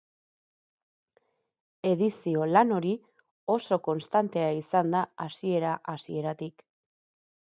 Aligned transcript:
Edizio 1.89 2.47
lan 2.53 2.73
hori 2.77 2.93
oso 3.57 3.79
konstantea 3.89 4.49
izan 4.61 4.89
da 4.97 5.03
hasiera-hasieratik. 5.27 6.65